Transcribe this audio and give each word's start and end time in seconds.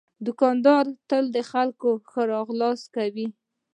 دوکاندار 0.25 0.85
تل 1.09 1.25
خلک 1.51 1.79
ښه 2.11 2.21
راغلاست 2.33 2.85
کوي. 2.95 3.27